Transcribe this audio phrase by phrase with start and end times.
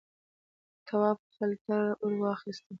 [0.87, 2.67] تواب خلته ور واخیسته.